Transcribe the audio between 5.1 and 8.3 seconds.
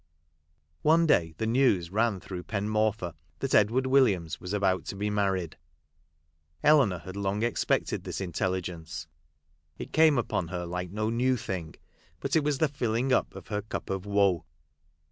mar ried. Eleanor had long expected this